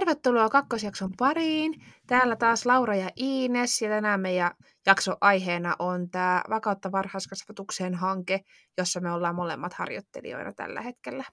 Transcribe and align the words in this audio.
Tervetuloa 0.00 0.48
kakkosjakson 0.48 1.10
pariin. 1.18 1.74
Täällä 2.06 2.36
taas 2.36 2.66
Laura 2.66 2.96
ja 2.96 3.10
Iines 3.16 3.82
ja 3.82 3.88
tänään 3.88 4.20
meidän 4.20 4.50
jakso 4.86 5.16
aiheena 5.20 5.76
on 5.78 6.10
tämä 6.10 6.42
Vakautta 6.50 6.92
varhaiskasvatukseen 6.92 7.94
hanke, 7.94 8.40
jossa 8.78 9.00
me 9.00 9.12
ollaan 9.12 9.34
molemmat 9.34 9.74
harjoittelijoina 9.74 10.52
tällä 10.52 10.82
hetkellä. 10.82 11.24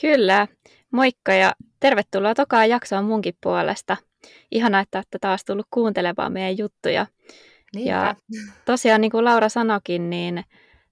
Kyllä, 0.00 0.48
moikka 0.92 1.32
ja 1.32 1.52
tervetuloa 1.80 2.34
tokaan 2.34 2.68
jaksoon 2.68 3.04
munkin 3.04 3.38
puolesta. 3.42 3.96
Ihana, 4.50 4.80
että 4.80 4.98
olette 4.98 5.18
taas 5.18 5.44
tullut 5.44 5.66
kuuntelemaan 5.70 6.32
meidän 6.32 6.58
juttuja. 6.58 7.06
Niinpä. 7.74 7.90
Ja 7.90 8.14
tosiaan 8.64 9.00
niin 9.00 9.10
kuin 9.10 9.24
Laura 9.24 9.48
sanokin, 9.48 10.10
niin 10.10 10.44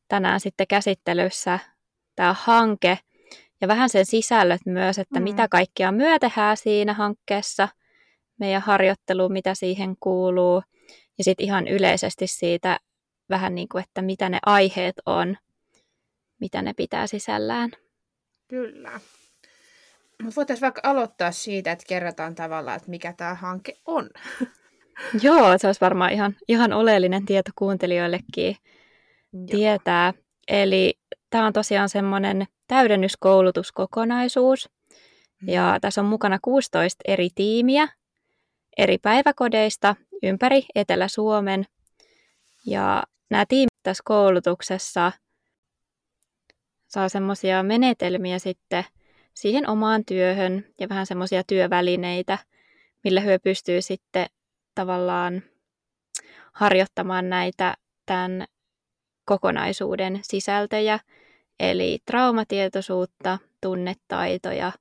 tänään 0.09 0.41
sitten 0.41 0.66
käsittelyssä 0.66 1.59
tämä 2.16 2.34
hanke 2.38 2.98
ja 3.64 3.68
vähän 3.68 3.88
sen 3.88 4.06
sisällöt 4.06 4.60
myös, 4.66 4.98
että 4.98 5.20
mm. 5.20 5.24
mitä 5.24 5.48
kaikkia 5.48 5.92
myö 5.92 6.18
tehdään 6.18 6.56
siinä 6.56 6.95
hankkeessa, 6.95 7.68
meidän 8.40 8.62
harjoittelu, 8.62 9.28
mitä 9.28 9.54
siihen 9.54 9.96
kuuluu 10.00 10.62
ja 11.18 11.24
sitten 11.24 11.46
ihan 11.46 11.68
yleisesti 11.68 12.27
siitä 12.27 12.78
vähän 13.30 13.54
niin 13.54 13.68
kuin, 13.68 13.84
että 13.84 14.02
mitä 14.02 14.28
ne 14.28 14.38
aiheet 14.46 14.95
on, 15.06 15.37
mitä 16.40 16.62
ne 16.62 16.73
pitää 16.77 17.06
sisällään. 17.06 17.70
Kyllä. 18.48 19.00
Mutta 20.23 20.37
voitaisiin 20.37 20.62
vaikka 20.62 20.80
aloittaa 20.84 21.32
siitä, 21.32 21.73
että 21.73 21.84
kerrotaan 21.88 22.34
tavallaan, 22.34 22.76
että 22.76 22.90
mikä 22.90 23.12
tämä 23.12 23.34
hanke 23.34 23.76
on. 23.87 24.10
Joo, 25.23 25.59
se 25.59 25.66
olisi 25.66 25.80
varmaan 25.80 26.12
ihan, 26.12 26.37
ihan 26.48 26.73
oleellinen 26.73 27.26
tieto 27.26 27.51
kuuntelijoillekin 27.56 28.56
Joo. 29.32 29.46
tietää. 29.46 30.12
Eli 30.48 30.95
tämä 31.34 31.47
on 31.47 31.52
tosiaan 31.52 31.88
semmoinen 31.88 32.46
täydennyskoulutuskokonaisuus. 32.66 34.71
Ja 35.46 35.73
mm. 35.73 35.80
tässä 35.80 36.01
on 36.01 36.07
mukana 36.07 36.38
16 36.43 37.02
eri 37.09 37.29
tiimiä 37.35 37.88
eri 38.79 38.99
päiväkodeista 38.99 39.96
ympäri 40.23 40.62
Etelä-Suomen. 40.74 41.66
Ja 42.66 43.02
nämä 43.30 43.45
tiimit 43.49 43.82
tässä 43.82 44.02
koulutuksessa 44.07 45.12
saa 46.87 47.09
semmoisia 47.09 47.62
menetelmiä 47.62 48.38
sitten 48.38 48.85
siihen 49.35 49.68
omaan 49.68 50.05
työhön 50.05 50.65
ja 50.80 50.88
vähän 50.88 51.07
semmoisia 51.07 51.43
työvälineitä, 51.46 52.38
millä 53.05 53.21
hyö 53.21 53.38
pystyy 53.38 53.82
sitten 53.82 54.27
tavallaan 54.74 55.43
harjoittamaan 56.52 57.30
näitä 57.30 57.74
tämän 58.07 58.45
kokonaisuuden 59.24 60.21
sisältöjä, 60.23 60.99
eli 61.60 61.99
traumatietoisuutta, 62.07 63.38
tunnetaitoja, 63.60 64.72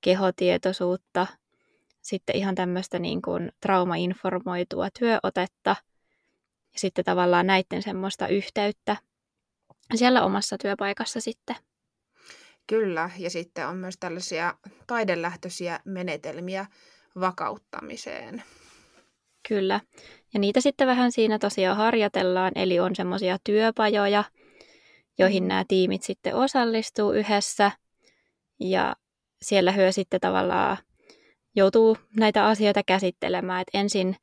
kehotietoisuutta, 0.00 1.26
sitten 2.02 2.36
ihan 2.36 2.54
tämmöistä 2.54 2.98
niin 2.98 3.22
kuin 3.22 3.52
traumainformoitua 3.60 4.88
työotetta 4.98 5.76
ja 6.72 6.78
sitten 6.78 7.04
tavallaan 7.04 7.46
näiden 7.46 7.82
semmoista 7.82 8.28
yhteyttä 8.28 8.96
siellä 9.94 10.24
omassa 10.24 10.58
työpaikassa 10.58 11.20
sitten. 11.20 11.56
Kyllä, 12.66 13.10
ja 13.18 13.30
sitten 13.30 13.68
on 13.68 13.76
myös 13.76 13.94
tällaisia 14.00 14.54
taidelähtöisiä 14.86 15.80
menetelmiä 15.84 16.66
vakauttamiseen. 17.20 18.42
Kyllä, 19.48 19.80
ja 20.34 20.40
niitä 20.40 20.60
sitten 20.60 20.86
vähän 20.86 21.12
siinä 21.12 21.38
tosiaan 21.38 21.76
harjoitellaan, 21.76 22.52
eli 22.54 22.80
on 22.80 22.96
semmoisia 22.96 23.36
työpajoja, 23.44 24.24
joihin 25.18 25.48
nämä 25.48 25.64
tiimit 25.68 26.02
sitten 26.02 26.34
osallistuu 26.34 27.12
yhdessä, 27.12 27.70
ja 28.60 28.96
siellä 29.42 29.72
hyö 29.72 29.92
sitten 29.92 30.20
tavallaan 30.20 30.76
joutuu 31.56 31.96
näitä 32.16 32.46
asioita 32.46 32.82
käsittelemään, 32.82 33.60
että 33.60 33.78
ensin 33.78 34.16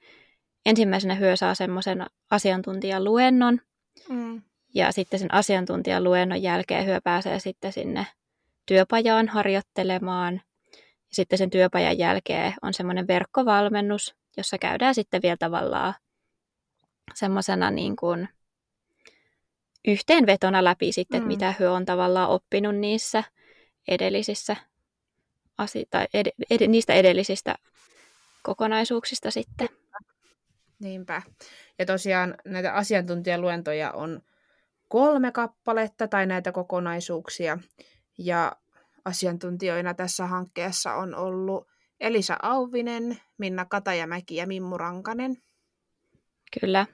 ensimmäisenä 0.66 1.16
hyö 1.16 1.36
saa 1.36 1.56
semmoisen 1.56 2.06
asiantuntijan 2.32 3.04
luennon, 3.04 3.62
mm. 4.10 4.42
ja 4.74 4.92
sitten 4.92 5.20
sen 5.20 5.34
asiantuntijan 5.34 6.04
luennon 6.04 6.42
jälkeen 6.42 6.86
hyö 6.86 7.02
pääsee 7.04 7.40
sitten 7.40 7.74
sinne 7.74 8.08
työpajaan 8.66 9.28
harjoittelemaan. 9.28 10.42
Ja 11.10 11.16
sitten 11.16 11.38
sen 11.38 11.50
työpajan 11.50 11.98
jälkeen 11.98 12.54
on 12.62 12.74
semmoinen 12.74 13.08
verkkovalmennus, 13.08 14.16
jossa 14.38 14.58
käydään 14.58 14.96
sitten 14.96 15.22
vielä 15.22 15.38
tavallaan 15.40 15.94
semmoisena 17.14 17.72
niin 17.72 17.96
kuin 17.96 18.30
yhteenvetona 19.88 20.64
läpi 20.64 20.92
sitten, 20.92 21.20
mm. 21.20 21.24
että 21.24 21.28
mitä 21.28 21.54
hyö 21.60 21.72
on 21.72 21.86
tavallaan 21.86 22.30
oppinut 22.30 22.76
niissä 22.76 23.24
edellisissä 23.88 24.56
asi- 25.58 25.88
tai 25.92 26.08
ed- 26.14 26.32
ed- 26.50 26.68
niistä 26.68 26.94
edellisistä 26.94 27.56
kokonaisuuksista 28.44 29.32
sitten. 29.32 29.70
Niinpä. 30.80 31.22
Ja 31.80 31.86
tosiaan 31.86 32.36
näitä 32.46 32.74
asiantuntijaluentoja 32.74 33.92
on 33.92 34.22
kolme 34.88 35.32
kappaletta 35.32 36.08
tai 36.08 36.26
näitä 36.26 36.52
kokonaisuuksia. 36.52 37.58
Ja 38.18 38.56
asiantuntijoina 39.06 39.94
tässä 39.94 40.26
hankkeessa 40.26 40.94
on 40.94 41.16
ollut 41.16 41.68
Elisa 42.00 42.38
Auvinen, 42.42 43.18
Minna 43.38 43.66
Katajamäki 43.66 44.36
ja 44.36 44.48
Mimmu 44.48 44.78
Rankanen. 44.78 45.38
Kyllä. 46.60 46.86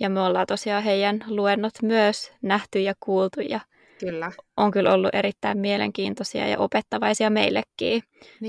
Ja 0.00 0.10
me 0.10 0.20
ollaan 0.20 0.46
tosiaan 0.46 0.82
heidän 0.82 1.24
luennot 1.26 1.72
myös 1.82 2.32
nähty 2.42 2.80
ja 2.80 2.94
kuultu 3.00 3.40
ja 3.40 3.60
kyllä. 4.00 4.32
on 4.56 4.70
kyllä 4.70 4.92
ollut 4.92 5.14
erittäin 5.14 5.58
mielenkiintoisia 5.58 6.48
ja 6.48 6.58
opettavaisia 6.58 7.30
meillekin. 7.30 8.02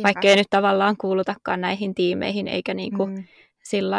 Vaikka 0.04 0.28
ei 0.28 0.36
nyt 0.36 0.48
tavallaan 0.50 0.98
kuulutakaan 0.98 1.62
näihin 1.62 1.96
tiimeihin 1.96 2.48
eikä 2.48 2.74
niin 2.74 2.98
kuin 2.98 3.10
mm. 3.10 3.24
sillä 3.64 3.98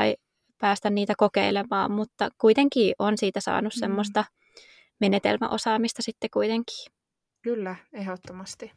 päästä 0.61 0.91
niitä 0.91 1.15
kokeilemaan, 1.17 1.91
mutta 1.91 2.29
kuitenkin 2.39 2.95
on 2.99 3.19
siitä 3.19 3.41
saanut 3.41 3.75
mm. 3.77 3.81
semmoista 3.81 4.25
menetelmäosaamista 5.01 6.03
sitten 6.03 6.31
kuitenkin. 6.33 6.93
Kyllä, 7.43 7.77
ehdottomasti. 7.93 8.73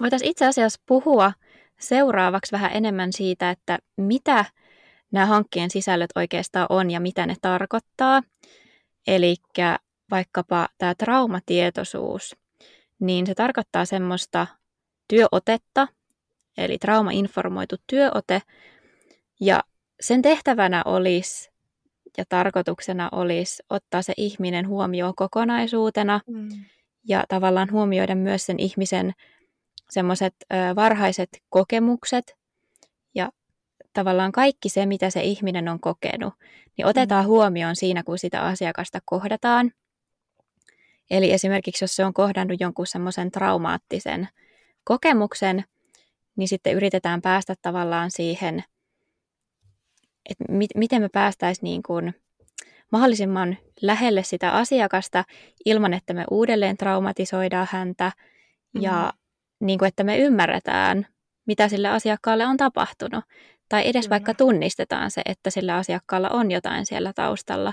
Voitaisiin 0.00 0.30
itse 0.30 0.46
asiassa 0.46 0.80
puhua 0.86 1.32
seuraavaksi 1.80 2.52
vähän 2.52 2.70
enemmän 2.74 3.12
siitä, 3.12 3.50
että 3.50 3.78
mitä 3.96 4.44
nämä 5.12 5.26
hankkeen 5.26 5.70
sisällöt 5.70 6.10
oikeastaan 6.14 6.66
on 6.68 6.90
ja 6.90 7.00
mitä 7.00 7.26
ne 7.26 7.34
tarkoittaa. 7.42 8.22
Eli 9.06 9.36
vaikkapa 10.10 10.68
tämä 10.78 10.94
traumatietoisuus, 10.94 12.36
niin 12.98 13.26
se 13.26 13.34
tarkoittaa 13.34 13.84
semmoista 13.84 14.46
työotetta, 15.08 15.88
eli 16.58 16.78
traumainformoitu 16.78 17.76
työote, 17.86 18.42
ja 19.40 19.62
sen 20.00 20.22
tehtävänä 20.22 20.82
olisi 20.84 21.50
ja 22.18 22.24
tarkoituksena 22.28 23.08
olisi 23.12 23.62
ottaa 23.70 24.02
se 24.02 24.12
ihminen 24.16 24.68
huomioon 24.68 25.14
kokonaisuutena 25.14 26.20
mm. 26.26 26.48
ja 27.08 27.24
tavallaan 27.28 27.72
huomioida 27.72 28.14
myös 28.14 28.46
sen 28.46 28.60
ihmisen 28.60 29.12
semmoiset 29.90 30.34
varhaiset 30.76 31.28
kokemukset 31.48 32.36
ja 33.14 33.30
tavallaan 33.92 34.32
kaikki 34.32 34.68
se, 34.68 34.86
mitä 34.86 35.10
se 35.10 35.22
ihminen 35.22 35.68
on 35.68 35.80
kokenut, 35.80 36.34
niin 36.76 36.86
otetaan 36.86 37.24
mm. 37.24 37.28
huomioon 37.28 37.76
siinä, 37.76 38.02
kun 38.02 38.18
sitä 38.18 38.42
asiakasta 38.42 38.98
kohdataan. 39.04 39.72
Eli 41.10 41.32
esimerkiksi 41.32 41.84
jos 41.84 41.96
se 41.96 42.04
on 42.04 42.14
kohdannut 42.14 42.60
jonkun 42.60 42.86
semmoisen 42.86 43.30
traumaattisen 43.30 44.28
kokemuksen, 44.84 45.64
niin 46.36 46.48
sitten 46.48 46.74
yritetään 46.74 47.22
päästä 47.22 47.54
tavallaan 47.62 48.10
siihen, 48.10 48.64
että 50.30 50.44
mi- 50.48 50.66
miten 50.74 51.02
me 51.02 51.08
päästäisiin 51.08 51.64
niin 51.64 51.82
kuin 51.82 52.14
mahdollisimman 52.92 53.56
lähelle 53.82 54.22
sitä 54.22 54.50
asiakasta 54.52 55.24
ilman, 55.64 55.94
että 55.94 56.14
me 56.14 56.24
uudelleen 56.30 56.76
traumatisoidaan 56.76 57.68
häntä 57.70 58.12
ja 58.80 58.92
mm-hmm 58.92 59.25
niin 59.60 59.78
kuin, 59.78 59.88
että 59.88 60.04
me 60.04 60.18
ymmärretään, 60.18 61.06
mitä 61.46 61.68
sille 61.68 61.88
asiakkaalle 61.88 62.46
on 62.46 62.56
tapahtunut. 62.56 63.24
Tai 63.68 63.88
edes 63.88 64.04
Kyllä. 64.04 64.10
vaikka 64.10 64.34
tunnistetaan 64.34 65.10
se, 65.10 65.22
että 65.24 65.50
sillä 65.50 65.76
asiakkaalla 65.76 66.28
on 66.28 66.50
jotain 66.50 66.86
siellä 66.86 67.12
taustalla, 67.12 67.72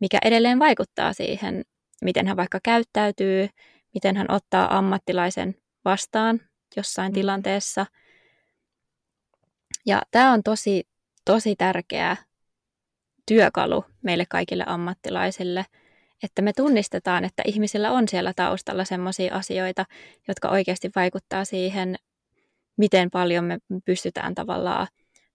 mikä 0.00 0.18
edelleen 0.24 0.58
vaikuttaa 0.58 1.12
siihen, 1.12 1.62
miten 2.02 2.26
hän 2.26 2.36
vaikka 2.36 2.58
käyttäytyy, 2.62 3.48
miten 3.94 4.16
hän 4.16 4.26
ottaa 4.28 4.78
ammattilaisen 4.78 5.54
vastaan 5.84 6.40
jossain 6.76 7.12
mm. 7.12 7.14
tilanteessa. 7.14 7.86
Ja 9.86 10.02
tämä 10.10 10.32
on 10.32 10.42
tosi, 10.42 10.88
tosi 11.24 11.56
tärkeä 11.56 12.16
työkalu 13.26 13.84
meille 14.02 14.24
kaikille 14.28 14.64
ammattilaisille– 14.66 15.64
että 16.24 16.42
me 16.42 16.52
tunnistetaan, 16.52 17.24
että 17.24 17.42
ihmisillä 17.46 17.90
on 17.90 18.08
siellä 18.08 18.32
taustalla 18.36 18.84
sellaisia 18.84 19.34
asioita, 19.34 19.84
jotka 20.28 20.48
oikeasti 20.48 20.90
vaikuttaa 20.96 21.44
siihen, 21.44 21.96
miten 22.76 23.10
paljon 23.10 23.44
me 23.44 23.58
pystytään 23.84 24.34
tavallaan 24.34 24.86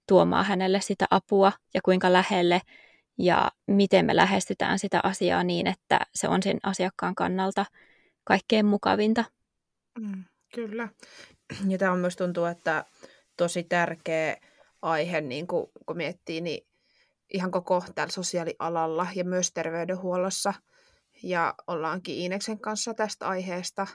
tuomaan 0.07 0.45
hänelle 0.45 0.81
sitä 0.81 1.05
apua 1.09 1.51
ja 1.73 1.81
kuinka 1.85 2.13
lähelle 2.13 2.61
ja 3.17 3.51
miten 3.67 4.05
me 4.05 4.15
lähestytään 4.15 4.79
sitä 4.79 4.99
asiaa 5.03 5.43
niin, 5.43 5.67
että 5.67 5.99
se 6.13 6.27
on 6.27 6.43
sen 6.43 6.59
asiakkaan 6.63 7.15
kannalta, 7.15 7.65
kaikkein 8.23 8.65
mukavinta. 8.65 9.23
Mm, 9.99 10.23
kyllä. 10.55 10.89
Ja 11.67 11.77
tämä 11.77 11.91
on 11.91 11.99
myös 11.99 12.15
tuntuu, 12.15 12.45
että 12.45 12.85
tosi 13.37 13.63
tärkeä 13.63 14.37
aihe, 14.81 15.21
niin 15.21 15.47
kuin, 15.47 15.67
kun 15.85 15.97
miettii, 15.97 16.41
niin 16.41 16.67
ihan 17.33 17.51
koko 17.51 17.83
täällä 17.95 18.11
sosiaalialalla 18.11 19.07
ja 19.15 19.23
myös 19.23 19.51
terveydenhuollossa. 19.51 20.53
Ja 21.23 21.53
ollaankin 21.67 22.15
Iineksen 22.15 22.59
kanssa 22.59 22.93
tästä 22.93 23.27
aiheesta 23.27 23.87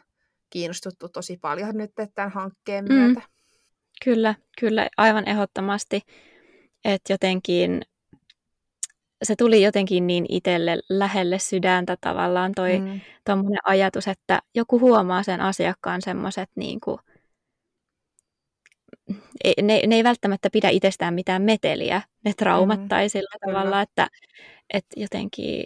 kiinnostuttu 0.50 1.08
tosi 1.08 1.36
paljon 1.36 1.76
nyt 1.76 1.90
tämän 2.14 2.30
hankkeen 2.30 2.84
mm. 2.84 2.94
myötä. 2.94 3.22
Kyllä, 4.04 4.34
kyllä, 4.60 4.88
aivan 4.96 5.28
ehdottomasti. 5.28 6.00
Että 6.84 7.12
jotenkin 7.12 7.82
se 9.22 9.36
tuli 9.36 9.62
jotenkin 9.62 10.06
niin 10.06 10.26
itselle 10.28 10.78
lähelle 10.88 11.38
sydäntä 11.38 11.96
tavallaan 12.00 12.52
toi 12.56 12.78
mm. 12.78 13.00
ajatus, 13.64 14.08
että 14.08 14.42
joku 14.54 14.80
huomaa 14.80 15.22
sen 15.22 15.40
asiakkaan 15.40 16.02
semmoiset 16.02 16.50
niin 16.54 16.80
kuin, 16.80 16.98
ne, 19.62 19.82
ne 19.86 19.96
ei 19.96 20.04
välttämättä 20.04 20.48
pidä 20.52 20.68
itsestään 20.68 21.14
mitään 21.14 21.42
meteliä, 21.42 22.02
ne 22.24 22.32
traumat 22.36 22.80
mm. 22.80 22.88
tai 22.88 23.08
sillä 23.08 23.36
Kyllä. 23.40 23.54
tavalla, 23.54 23.80
että, 23.80 24.08
että 24.74 25.00
jotenkin 25.00 25.64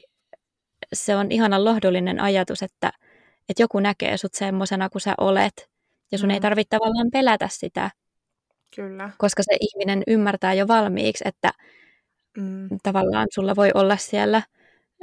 se 0.93 1.17
on 1.17 1.33
ihana 1.33 1.65
lohdullinen 1.65 2.21
ajatus, 2.21 2.63
että, 2.63 2.93
että 3.49 3.63
joku 3.63 3.81
näkee 3.81 4.17
sut 4.17 4.35
semmoisena 4.35 4.89
kuin 4.89 5.03
sä 5.03 5.15
olet 5.19 5.69
ja 6.13 6.19
sun 6.19 6.29
mm. 6.29 6.35
ei 6.35 6.41
tarvitse 6.41 6.77
tavallaan 6.77 7.11
pelätä 7.13 7.49
sitä, 7.51 7.91
Kyllä. 8.77 9.11
koska 9.19 9.43
se 9.43 9.57
ihminen 9.61 10.03
ymmärtää 10.07 10.55
jo 10.55 10.69
valmiiksi, 10.69 11.25
että 11.29 11.51
mm. 12.39 12.69
tavallaan 12.83 13.27
sulla 13.35 13.57
voi 13.57 13.71
olla 13.75 13.97
siellä, 13.97 14.43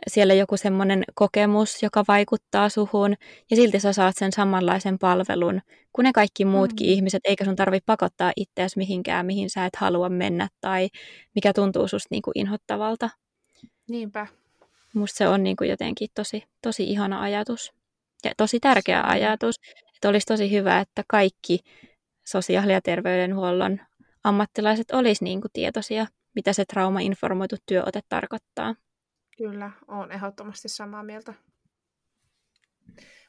siellä 0.08 0.34
joku 0.34 0.58
semmoinen 0.58 1.04
kokemus, 1.14 1.84
joka 1.84 2.04
vaikuttaa 2.08 2.70
suhun, 2.70 3.16
ja 3.50 3.56
silti 3.56 3.80
sä 3.80 3.94
saat 3.94 4.16
sen 4.18 4.32
samanlaisen 4.32 5.00
palvelun 5.00 5.62
kuin 5.94 6.04
ne 6.04 6.14
kaikki 6.14 6.46
muutkin 6.46 6.88
mm. 6.88 6.94
ihmiset, 6.94 7.22
eikä 7.26 7.46
sun 7.46 7.56
tarvitse 7.56 7.86
pakottaa 7.86 8.32
itseäsi 8.36 8.78
mihinkään, 8.78 9.26
mihin 9.26 9.50
sä 9.50 9.66
et 9.66 9.76
halua 9.76 10.10
mennä, 10.10 10.48
tai 10.62 10.90
mikä 11.36 11.54
tuntuu 11.54 11.88
susta 11.88 12.08
niin 12.12 12.22
kuin 12.22 12.34
inhottavalta. 12.36 13.10
Niinpä. 13.90 14.28
Musta 14.96 15.18
se 15.18 15.28
on 15.28 15.44
niin 15.44 15.56
kuin 15.56 15.70
jotenkin 15.70 16.10
tosi, 16.16 16.44
tosi 16.62 16.84
ihana 16.84 17.22
ajatus. 17.22 17.74
Ja 18.24 18.32
tosi 18.38 18.60
tärkeä 18.60 19.04
ajatus. 19.04 19.56
Että 19.96 20.10
olisi 20.10 20.26
tosi 20.26 20.52
hyvä, 20.52 20.80
että 20.80 21.04
kaikki 21.08 21.60
sosiaali- 22.26 22.74
ja 22.74 22.82
terveydenhuollon 22.82 23.82
ammattilaiset 24.24 24.92
olisi 24.92 25.24
niin 25.24 25.42
kuin 25.42 25.52
tietoisia 25.54 26.06
mitä 26.36 26.54
se 26.54 26.66
trauma-informoitu 26.66 27.56
työote 27.66 28.02
tarkoittaa. 28.10 28.76
Kyllä, 29.38 29.72
olen 29.88 30.12
ehdottomasti 30.12 30.70
samaa 30.70 31.04
mieltä. 31.04 31.34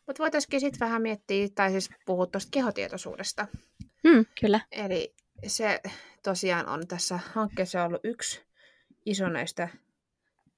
Mutta 0.07 0.23
voitaisiin 0.23 0.61
sitten 0.61 0.81
vähän 0.81 1.03
miettiä, 1.03 1.49
tai 1.55 1.71
siis 1.71 1.91
puhua 2.07 2.27
tuosta 2.27 2.51
kehotietoisuudesta. 2.51 3.47
Mm, 4.05 4.27
kyllä. 4.41 4.61
Eli 4.73 5.15
se 5.47 5.81
tosiaan 6.23 6.69
on 6.69 6.87
tässä 6.89 7.21
hankkeessa 7.33 7.85
ollut 7.85 8.01
yksi 8.05 8.43
iso 9.07 9.29
näistä 9.29 9.69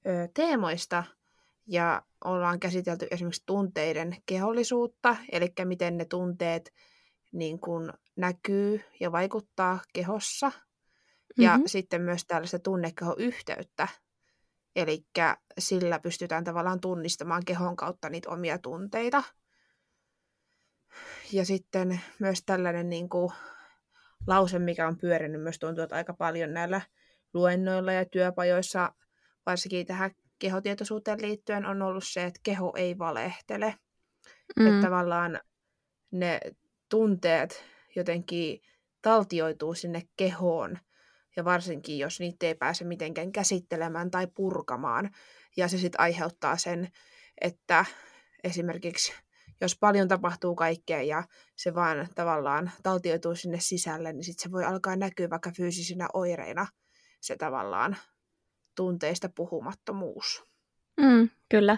ö, 0.07 0.27
teemoista, 0.33 1.03
ja 1.67 2.01
ollaan 2.25 2.59
käsitelty 2.59 3.07
esimerkiksi 3.11 3.43
tunteiden 3.45 4.17
kehollisuutta, 4.25 5.15
eli 5.31 5.53
miten 5.65 5.97
ne 5.97 6.05
tunteet 6.05 6.73
niin 7.31 7.59
kun 7.59 7.93
näkyy 8.15 8.81
ja 8.99 9.11
vaikuttaa 9.11 9.79
kehossa– 9.93 10.51
ja 11.37 11.49
mm-hmm. 11.49 11.67
sitten 11.67 12.01
myös 12.01 12.25
tällaista 12.27 12.59
tunnekehoyhteyttä. 12.59 13.87
Eli 14.75 15.05
sillä 15.57 15.99
pystytään 15.99 16.43
tavallaan 16.43 16.79
tunnistamaan 16.79 17.45
kehon 17.45 17.75
kautta 17.75 18.09
niitä 18.09 18.29
omia 18.29 18.57
tunteita. 18.57 19.23
Ja 21.31 21.45
sitten 21.45 22.01
myös 22.19 22.43
tällainen 22.45 22.89
niin 22.89 23.09
kuin, 23.09 23.31
lause, 24.27 24.59
mikä 24.59 24.87
on 24.87 24.97
pyörinyt 24.97 25.41
myös 25.41 25.59
tuntuu, 25.59 25.83
että 25.83 25.95
aika 25.95 26.13
paljon 26.13 26.53
näillä 26.53 26.81
luennoilla 27.33 27.91
ja 27.91 28.05
työpajoissa, 28.05 28.93
varsinkin 29.49 29.85
tähän 29.85 30.11
kehotietoisuuteen 30.39 31.21
liittyen, 31.21 31.65
on 31.65 31.81
ollut 31.81 32.03
se, 32.03 32.23
että 32.23 32.39
keho 32.43 32.73
ei 32.75 32.97
valehtele. 32.97 33.75
Mm. 34.59 34.67
Että 34.67 34.87
tavallaan 34.87 35.39
ne 36.11 36.39
tunteet 36.89 37.63
jotenkin 37.95 38.61
taltioituu 39.01 39.73
sinne 39.73 40.01
kehoon 40.17 40.77
ja 41.35 41.45
varsinkin 41.45 41.99
jos 41.99 42.19
niitä 42.19 42.45
ei 42.45 42.55
pääse 42.55 42.85
mitenkään 42.85 43.31
käsittelemään 43.31 44.11
tai 44.11 44.27
purkamaan. 44.27 45.09
Ja 45.57 45.67
se 45.67 45.77
sitten 45.77 46.01
aiheuttaa 46.01 46.57
sen, 46.57 46.89
että 47.41 47.85
esimerkiksi 48.43 49.13
jos 49.61 49.77
paljon 49.79 50.07
tapahtuu 50.07 50.55
kaikkea 50.55 51.01
ja 51.01 51.23
se 51.55 51.75
vaan 51.75 52.07
tavallaan 52.15 52.71
taltioituu 52.83 53.35
sinne 53.35 53.59
sisälle, 53.59 54.13
niin 54.13 54.23
sitten 54.23 54.43
se 54.43 54.51
voi 54.51 54.65
alkaa 54.65 54.95
näkyä 54.95 55.29
vaikka 55.29 55.51
fyysisinä 55.57 56.07
oireina 56.13 56.67
se 57.21 57.35
tavallaan 57.35 57.97
tunteista 58.79 59.29
puhumattomuus. 59.29 60.43
Mm, 61.01 61.29
kyllä. 61.49 61.77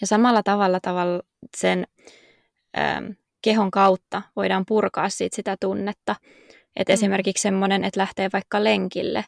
Ja 0.00 0.06
samalla 0.06 0.42
tavalla, 0.42 0.80
tavalla 0.80 1.22
sen 1.56 1.86
ähm, 2.78 3.06
kehon 3.42 3.70
kautta 3.70 4.22
voidaan 4.36 4.64
purkaa 4.66 5.08
siitä 5.08 5.36
sitä 5.36 5.56
tunnetta. 5.60 6.16
Että 6.76 6.92
mm. 6.92 6.94
esimerkiksi 6.94 7.42
semmoinen, 7.42 7.84
että 7.84 8.00
lähtee 8.00 8.28
vaikka 8.32 8.64
lenkille 8.64 9.24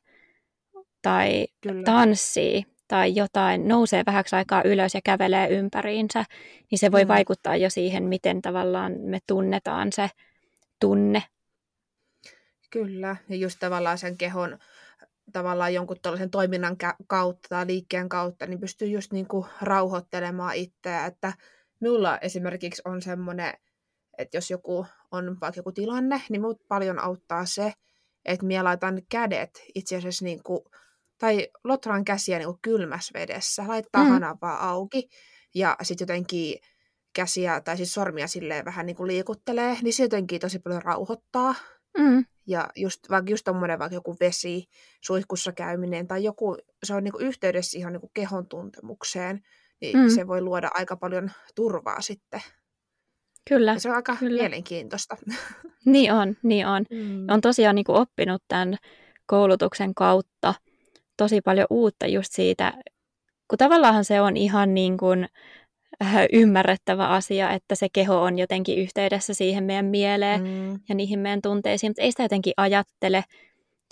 tai 1.03 1.47
Kyllä. 1.61 1.83
tanssii 1.83 2.67
tai 2.89 3.15
jotain, 3.15 3.69
nousee 3.69 4.03
vähäksi 4.07 4.37
aikaa 4.37 4.63
ylös 4.63 4.95
ja 4.95 5.01
kävelee 5.05 5.49
ympäriinsä, 5.49 6.25
niin 6.71 6.79
se 6.79 6.93
voi 6.93 7.05
mm. 7.05 7.09
vaikuttaa 7.09 7.57
jo 7.57 7.71
siihen, 7.71 8.05
miten 8.05 8.43
tavallaan 8.43 8.93
me 9.01 9.19
tunnetaan 9.27 9.93
se 9.93 10.11
tunne. 10.81 11.23
Kyllä, 12.71 13.17
ja 13.29 13.37
just 13.37 13.57
tavallaan 13.61 13.99
sen 13.99 14.17
kehon 14.17 14.59
tavallaan 15.37 15.75
jonkun 15.75 15.97
tällaisen 16.03 16.31
toiminnan 16.31 16.77
kautta 17.07 17.49
tai 17.49 17.67
liikkeen 17.67 18.09
kautta, 18.09 18.47
niin 18.47 18.61
pystyy 18.61 18.89
just 18.89 19.13
niin 19.13 19.29
kuin 19.29 19.47
rauhoittelemaan 19.63 20.55
itseä, 20.55 21.07
että 21.07 21.33
minulla 21.81 22.19
esimerkiksi 22.19 22.83
on 22.85 23.03
semmoinen 23.03 23.55
että 24.19 24.37
jos 24.37 24.51
joku 24.51 24.87
on 25.11 25.37
vaikka 25.41 25.59
joku 25.59 25.73
tilanne, 25.73 26.23
niin 26.29 26.41
mut 26.41 26.69
paljon 26.69 26.99
auttaa 26.99 27.47
se, 27.47 27.73
että 28.25 28.47
minä 28.47 28.65
laitan 28.65 29.03
kädet 29.11 29.63
itse 29.75 29.97
asiassa 29.97 30.25
niin 30.25 30.43
kuin, 30.43 30.61
tai 31.19 31.49
lotran 31.65 32.05
käsiä 32.05 32.39
niin 32.39 32.49
kuin 32.49 32.59
kylmässä 32.63 33.21
vedessä, 33.21 33.65
laittaa 33.69 34.05
mm. 34.05 34.11
hanapaa 34.11 34.71
auki 34.71 35.09
ja 35.55 35.77
sitten 35.83 36.05
jotenkin 36.05 36.59
käsiä 37.13 37.61
tai 37.61 37.77
siis 37.77 37.95
sormia 37.95 38.27
silleen 38.27 38.65
vähän 38.65 38.87
niin 38.87 38.97
kuin 38.97 39.07
liikuttelee, 39.07 39.79
niin 39.83 39.93
se 39.93 40.03
jotenkin 40.03 40.41
tosi 40.41 40.59
paljon 40.59 40.83
rauhoittaa. 40.83 41.55
Mm. 41.99 42.25
Ja 42.47 42.69
just, 42.77 43.11
vaikka 43.11 43.31
just 43.31 43.45
tommonen 43.45 43.79
vaikka 43.79 43.95
joku 43.95 44.17
vesi, 44.21 44.69
suihkussa 45.01 45.53
käyminen 45.53 46.07
tai 46.07 46.25
joku, 46.25 46.57
se 46.85 46.95
on 46.95 47.05
niinku 47.05 47.19
yhteydessä 47.19 47.79
ihan 47.79 47.93
niinku 47.93 48.11
kehon 48.15 48.47
tuntemukseen, 48.47 49.43
niin 49.81 49.99
mm. 49.99 50.09
se 50.09 50.27
voi 50.27 50.41
luoda 50.41 50.71
aika 50.75 50.97
paljon 50.97 51.31
turvaa 51.55 52.01
sitten. 52.01 52.43
Kyllä. 53.49 53.73
Ja 53.73 53.81
se 53.81 53.89
on 53.89 53.97
aika 53.97 54.17
kyllä. 54.17 54.43
mielenkiintoista. 54.43 55.17
Niin 55.85 56.13
on, 56.13 56.37
niin 56.43 56.67
on. 56.67 56.85
Mm. 56.91 57.27
On 57.29 57.41
tosiaan 57.41 57.75
niin 57.75 57.85
kuin 57.85 57.97
oppinut 57.97 58.43
tämän 58.49 58.77
koulutuksen 59.27 59.95
kautta 59.95 60.55
tosi 61.17 61.41
paljon 61.41 61.67
uutta 61.71 62.07
just 62.07 62.33
siitä, 62.33 62.73
kun 63.49 63.59
tavallaan 63.59 64.05
se 64.05 64.21
on 64.21 64.37
ihan 64.37 64.75
niin 64.75 64.97
kuin 64.97 65.29
ymmärrettävä 66.33 67.09
asia, 67.09 67.51
että 67.51 67.75
se 67.75 67.89
keho 67.93 68.23
on 68.23 68.39
jotenkin 68.39 68.79
yhteydessä 68.79 69.35
siihen 69.35 69.65
meidän 69.65 69.85
mieleen 69.85 70.43
mm. 70.43 70.81
ja 70.89 70.95
niihin 70.95 71.19
meidän 71.19 71.43
tunteisiin, 71.43 71.91
mutta 71.91 72.03
ei 72.03 72.11
sitä 72.11 72.23
jotenkin 72.23 72.53
ajattele 72.57 73.25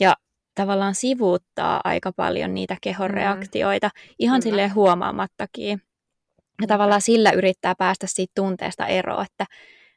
ja 0.01 0.17
tavallaan 0.55 0.95
sivuuttaa 0.95 1.81
aika 1.85 2.13
paljon 2.13 2.55
niitä 2.55 2.77
kehon 2.81 3.11
mm. 3.11 3.15
reaktioita 3.15 3.91
ihan 4.19 4.41
Kyllä. 4.41 4.51
silleen 4.51 4.75
huomaamattakin. 4.75 5.83
Ja 6.61 6.67
tavallaan 6.67 7.01
sillä 7.01 7.31
yrittää 7.31 7.75
päästä 7.79 8.07
siitä 8.07 8.33
tunteesta 8.35 8.87
eroon, 8.87 9.25
että 9.25 9.47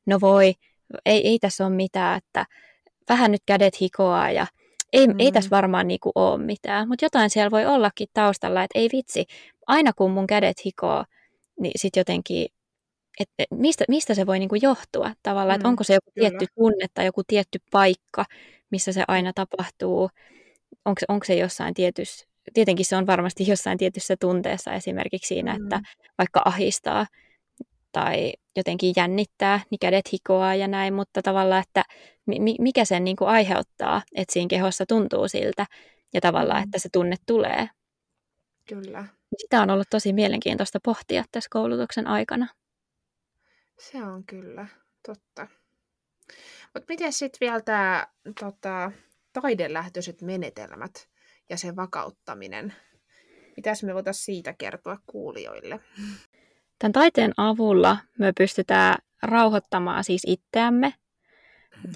no 0.05 0.21
voi, 0.21 0.53
ei, 1.05 1.27
ei 1.27 1.39
tässä 1.39 1.65
ole 1.65 1.75
mitään, 1.75 2.17
että 2.17 2.45
vähän 3.09 3.31
nyt 3.31 3.41
kädet 3.45 3.81
hikoaa 3.81 4.31
ja 4.31 4.47
ei, 4.93 5.07
mm. 5.07 5.15
ei 5.19 5.31
tässä 5.31 5.49
varmaan 5.49 5.87
niinku 5.87 6.11
ole 6.15 6.37
mitään. 6.37 6.87
Mutta 6.87 7.05
jotain 7.05 7.29
siellä 7.29 7.51
voi 7.51 7.65
ollakin 7.65 8.07
taustalla, 8.13 8.63
että 8.63 8.79
ei 8.79 8.89
vitsi, 8.93 9.25
aina 9.67 9.93
kun 9.93 10.11
mun 10.11 10.27
kädet 10.27 10.65
hikoo, 10.65 11.03
niin 11.59 11.71
sitten 11.75 12.01
jotenkin, 12.01 12.47
että 13.19 13.43
mistä, 13.51 13.85
mistä 13.87 14.13
se 14.13 14.25
voi 14.25 14.39
niinku 14.39 14.55
johtua 14.55 15.13
tavallaan, 15.23 15.57
mm, 15.57 15.59
että 15.59 15.67
onko 15.67 15.83
se 15.83 15.93
joku 15.93 16.11
kyllä. 16.15 16.29
tietty 16.29 16.45
tunne 16.55 16.85
tai 16.93 17.05
joku 17.05 17.21
tietty 17.27 17.59
paikka, 17.71 18.25
missä 18.69 18.91
se 18.91 19.03
aina 19.07 19.31
tapahtuu, 19.35 20.09
onko, 20.85 21.01
onko 21.07 21.25
se 21.25 21.35
jossain 21.35 21.73
tietyssä 21.73 22.27
tietenkin 22.53 22.85
se 22.85 22.95
on 22.95 23.07
varmasti 23.07 23.47
jossain 23.51 23.77
tietyssä 23.77 24.15
tunteessa 24.19 24.73
esimerkiksi 24.73 25.27
siinä, 25.27 25.53
mm. 25.53 25.63
että 25.63 25.81
vaikka 26.17 26.41
ahistaa 26.45 27.05
tai 27.91 28.33
jotenkin 28.55 28.93
jännittää, 28.97 29.59
niin 29.69 29.79
kädet 29.79 30.13
hikoaa 30.13 30.55
ja 30.55 30.67
näin, 30.67 30.93
mutta 30.93 31.21
tavallaan, 31.21 31.63
että 31.67 31.83
mikä 32.59 32.85
sen 32.85 33.03
niin 33.03 33.15
kuin 33.15 33.29
aiheuttaa, 33.29 34.01
että 34.15 34.33
siinä 34.33 34.47
kehossa 34.47 34.85
tuntuu 34.85 35.27
siltä 35.27 35.65
ja 36.13 36.21
tavallaan, 36.21 36.63
että 36.63 36.79
se 36.79 36.89
tunne 36.93 37.15
tulee. 37.25 37.69
Kyllä. 38.69 39.05
Sitä 39.37 39.61
on 39.61 39.69
ollut 39.69 39.87
tosi 39.89 40.13
mielenkiintoista 40.13 40.79
pohtia 40.83 41.23
tässä 41.31 41.47
koulutuksen 41.51 42.07
aikana. 42.07 42.47
Se 43.79 44.03
on 44.03 44.23
kyllä 44.23 44.67
totta. 45.07 45.47
Mutta 46.73 46.85
miten 46.89 47.13
sitten 47.13 47.37
vielä 47.41 47.61
tämä 47.61 48.07
tota, 48.39 48.91
taidelähtöiset 49.33 50.21
menetelmät 50.21 51.09
ja 51.49 51.57
sen 51.57 51.75
vakauttaminen? 51.75 52.73
Mitäs 53.57 53.83
me 53.83 53.93
voitaisiin 53.93 54.25
siitä 54.25 54.53
kertoa 54.57 54.97
kuulijoille? 55.05 55.79
Tämän 56.79 56.91
taiteen 56.91 57.33
avulla 57.37 57.97
me 58.19 58.33
pystytään 58.37 58.95
rauhoittamaan 59.23 60.03
siis 60.03 60.21
itseämme. 60.27 60.93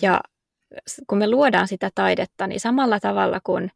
Ja 0.01 0.21
kun 1.07 1.17
me 1.17 1.29
luodaan 1.29 1.67
sitä 1.67 1.89
taidetta, 1.95 2.47
niin 2.47 2.59
samalla 2.59 2.99
tavalla 2.99 3.39
kuin 3.43 3.71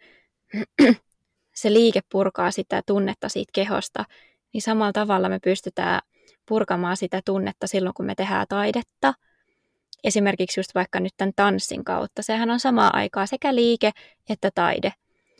se 1.55 1.73
liike 1.73 1.99
purkaa 2.11 2.51
sitä 2.51 2.81
tunnetta 2.85 3.29
siitä 3.29 3.51
kehosta, 3.53 4.05
niin 4.53 4.61
samalla 4.61 4.93
tavalla 4.93 5.29
me 5.29 5.39
pystytään 5.43 6.01
purkamaan 6.45 6.97
sitä 6.97 7.21
tunnetta 7.25 7.67
silloin, 7.67 7.93
kun 7.93 8.05
me 8.05 8.15
tehdään 8.15 8.45
taidetta. 8.49 9.13
Esimerkiksi 10.03 10.59
just 10.59 10.75
vaikka 10.75 10.99
nyt 10.99 11.13
tämän 11.17 11.33
tanssin 11.35 11.83
kautta. 11.83 12.21
Sehän 12.21 12.49
on 12.49 12.59
samaa 12.59 12.89
aikaa 12.93 13.25
sekä 13.25 13.55
liike 13.55 13.91
että 14.29 14.51
taide. 14.55 14.93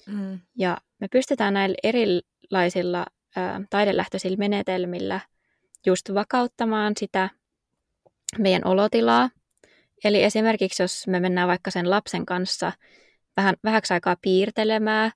Mm. 0.08 0.40
Ja 0.58 0.78
me 1.00 1.08
pystytään 1.12 1.54
näillä 1.54 1.76
erilaisilla 1.84 3.06
ä, 3.38 3.62
taidelähtöisillä 3.70 4.38
menetelmillä 4.38 5.20
just 5.86 6.14
vakauttamaan 6.14 6.94
sitä 6.98 7.30
meidän 8.38 8.68
olotilaa. 8.68 9.30
Eli 10.04 10.24
esimerkiksi 10.24 10.84
jos 10.84 11.08
me 11.08 11.20
mennään 11.20 11.48
vaikka 11.48 11.72
sen 11.72 11.90
lapsen 11.90 12.26
kanssa 12.26 12.72
vähän, 13.38 13.56
vähäksi 13.64 13.94
aikaa 13.94 14.16
piirtelemään, 14.22 15.12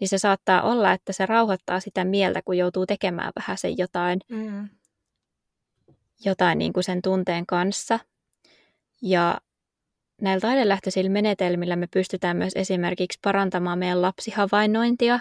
niin 0.00 0.08
se 0.08 0.18
saattaa 0.18 0.62
olla, 0.62 0.92
että 0.92 1.12
se 1.12 1.26
rauhoittaa 1.26 1.80
sitä 1.80 2.04
mieltä, 2.04 2.42
kun 2.44 2.58
joutuu 2.58 2.86
tekemään 2.86 3.32
vähän 3.36 3.58
sen 3.58 3.78
jotain, 3.78 4.20
mm. 4.28 4.68
jotain 6.24 6.58
niin 6.58 6.72
kuin 6.72 6.84
sen 6.84 7.02
tunteen 7.02 7.46
kanssa. 7.46 7.98
Ja 9.02 9.40
näillä 10.20 10.40
taidelähtöisillä 10.40 11.10
menetelmillä 11.10 11.76
me 11.76 11.86
pystytään 11.86 12.36
myös 12.36 12.52
esimerkiksi 12.56 13.18
parantamaan 13.22 13.78
meidän 13.78 14.02
lapsihavainnointia 14.02 15.20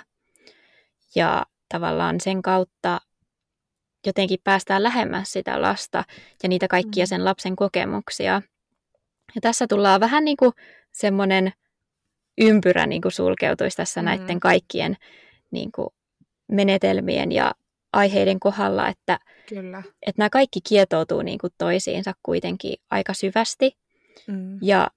ja 1.16 1.46
tavallaan 1.70 2.20
sen 2.22 2.42
kautta 2.42 3.00
jotenkin 4.06 4.40
päästään 4.44 4.84
lähemmäs 4.84 5.32
sitä 5.32 5.62
lasta 5.62 6.04
ja 6.44 6.50
niitä 6.50 6.68
kaikkia 6.68 7.04
mm. 7.04 7.08
sen 7.08 7.26
lapsen 7.26 7.56
kokemuksia. 7.56 8.42
Ja 9.36 9.42
tässä 9.42 9.68
tullaan 9.68 10.00
vähän 10.00 10.26
niin 10.26 10.38
kuin 10.38 10.52
semmoinen 10.92 11.52
ympyrä 12.38 12.88
niin 12.88 13.02
kuin 13.02 13.12
sulkeutuisi 13.12 13.78
tässä 13.78 14.02
mm. 14.02 14.06
näiden 14.06 14.40
kaikkien 14.40 14.98
niin 15.52 15.72
kuin 15.72 15.90
menetelmien 16.52 17.32
ja 17.32 17.52
aiheiden 17.94 18.40
kohdalla, 18.40 18.88
että, 18.88 19.20
Kyllä. 19.50 19.84
että 20.02 20.20
nämä 20.22 20.30
kaikki 20.30 20.60
kietoutuu 20.70 21.22
niin 21.22 21.38
kuin 21.38 21.54
toisiinsa 21.58 22.14
kuitenkin 22.24 22.76
aika 22.90 23.14
syvästi. 23.14 23.78
Mm. 24.28 24.60
Ja 24.62 24.88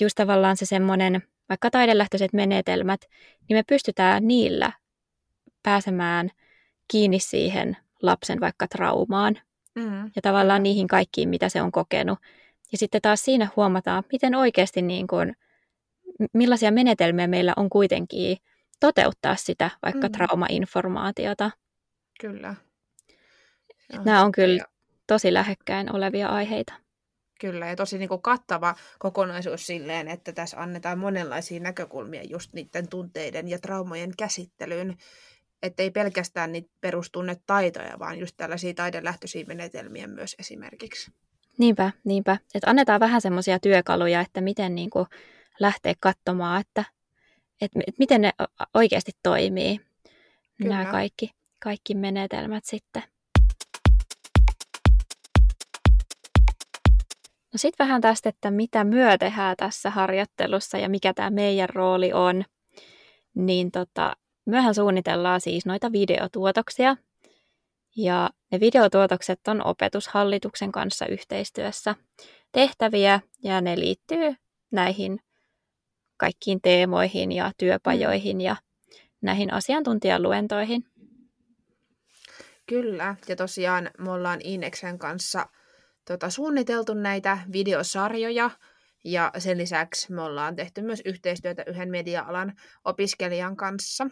just 0.00 0.14
tavallaan 0.14 0.56
se 0.56 0.66
semmoinen, 0.66 1.22
vaikka 1.48 1.70
taidelähtöiset 1.70 2.32
menetelmät, 2.32 3.00
niin 3.48 3.56
me 3.56 3.62
pystytään 3.62 4.28
niillä 4.28 4.72
pääsemään 5.62 6.30
kiinni 6.88 7.18
siihen 7.18 7.76
lapsen 8.02 8.40
vaikka 8.40 8.68
traumaan 8.68 9.38
mm. 9.74 10.10
ja 10.16 10.22
tavallaan 10.22 10.62
niihin 10.62 10.86
kaikkiin, 10.86 11.28
mitä 11.28 11.48
se 11.48 11.62
on 11.62 11.72
kokenut. 11.72 12.18
Ja 12.72 12.78
sitten 12.78 13.02
taas 13.02 13.24
siinä 13.24 13.48
huomataan, 13.56 14.04
miten 14.12 14.34
oikeasti 14.34 14.82
niin 14.82 15.06
kuin, 15.06 15.36
millaisia 16.32 16.70
menetelmiä 16.70 17.26
meillä 17.26 17.52
on 17.56 17.70
kuitenkin 17.70 18.36
toteuttaa 18.80 19.36
sitä 19.36 19.70
vaikka 19.82 20.08
mm. 20.08 20.12
traumainformaatiota. 20.12 21.50
Kyllä. 22.20 22.54
No, 23.92 24.02
Nämä 24.04 24.24
on 24.24 24.32
kyllä 24.32 24.64
tosi 25.06 25.32
lähekkäin 25.32 25.94
olevia 25.94 26.28
aiheita. 26.28 26.72
Kyllä, 27.40 27.66
ja 27.66 27.76
tosi 27.76 27.98
niin 27.98 28.08
kuin 28.08 28.22
kattava 28.22 28.74
kokonaisuus 28.98 29.66
silleen, 29.66 30.08
että 30.08 30.32
tässä 30.32 30.60
annetaan 30.60 30.98
monenlaisia 30.98 31.60
näkökulmia 31.60 32.22
just 32.22 32.52
niiden 32.52 32.88
tunteiden 32.88 33.48
ja 33.48 33.58
traumojen 33.58 34.12
käsittelyyn, 34.18 34.96
että 35.62 35.82
ei 35.82 35.90
pelkästään 35.90 36.52
niitä 36.52 36.68
perustunnetaitoja, 36.80 37.98
vaan 37.98 38.18
just 38.18 38.36
tällaisia 38.36 38.74
taidelähtöisiä 38.74 39.44
menetelmiä 39.46 40.06
myös 40.06 40.36
esimerkiksi. 40.38 41.10
Niinpä, 41.58 41.92
niinpä. 42.04 42.38
Että 42.54 42.70
annetaan 42.70 43.00
vähän 43.00 43.20
semmoisia 43.20 43.58
työkaluja, 43.58 44.20
että 44.20 44.40
miten 44.40 44.74
niin 44.74 44.90
kuin 44.90 45.06
lähteä 45.60 45.94
katsomaan, 46.00 46.60
että, 46.60 46.84
että, 47.60 47.80
että 47.86 47.98
miten 47.98 48.20
ne 48.20 48.32
oikeasti 48.74 49.12
toimii, 49.22 49.80
Kyllä. 50.56 50.76
nämä 50.76 50.90
kaikki, 50.90 51.30
kaikki 51.62 51.94
menetelmät 51.94 52.64
sitten. 52.64 53.02
No 57.52 57.58
sitten 57.58 57.84
vähän 57.84 58.00
tästä, 58.00 58.28
että 58.28 58.50
mitä 58.50 58.84
myö 58.84 59.18
tehdään 59.18 59.56
tässä 59.56 59.90
harjoittelussa 59.90 60.78
ja 60.78 60.88
mikä 60.88 61.14
tämä 61.14 61.30
meidän 61.30 61.68
rooli 61.68 62.12
on. 62.12 62.44
Niin 63.34 63.70
tota, 63.70 64.16
myöhän 64.46 64.74
suunnitellaan 64.74 65.40
siis 65.40 65.66
noita 65.66 65.92
videotuotoksia. 65.92 66.96
Ja 67.96 68.30
ne 68.52 68.60
videotuotokset 68.60 69.48
on 69.48 69.66
opetushallituksen 69.66 70.72
kanssa 70.72 71.06
yhteistyössä 71.06 71.94
tehtäviä 72.52 73.20
ja 73.42 73.60
ne 73.60 73.78
liittyy 73.78 74.34
näihin 74.70 75.20
kaikkiin 76.16 76.60
teemoihin 76.60 77.32
ja 77.32 77.52
työpajoihin 77.58 78.40
ja 78.40 78.56
näihin 79.20 79.52
asiantuntijaluentoihin. 79.52 80.84
Kyllä, 82.66 83.16
ja 83.28 83.36
tosiaan 83.36 83.90
me 83.98 84.10
ollaan 84.10 84.40
Ineksen 84.44 84.98
kanssa 84.98 85.46
tota, 86.04 86.30
suunniteltu 86.30 86.94
näitä 86.94 87.38
videosarjoja, 87.52 88.50
ja 89.04 89.32
sen 89.38 89.58
lisäksi 89.58 90.12
me 90.12 90.22
ollaan 90.22 90.56
tehty 90.56 90.82
myös 90.82 91.02
yhteistyötä 91.04 91.64
yhden 91.66 91.90
media-alan 91.90 92.52
opiskelijan 92.84 93.56
kanssa. 93.56 94.06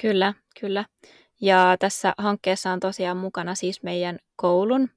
Kyllä, 0.00 0.34
kyllä. 0.60 0.84
Ja 1.40 1.76
tässä 1.78 2.14
hankkeessa 2.18 2.70
on 2.70 2.80
tosiaan 2.80 3.16
mukana 3.16 3.54
siis 3.54 3.82
meidän 3.82 4.18
koulun 4.36 4.88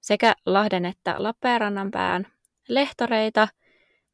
sekä 0.00 0.34
Lahden 0.46 0.84
että 0.84 1.14
Lappeenrannan 1.18 1.90
pään 1.90 2.26
lehtoreita. 2.68 3.48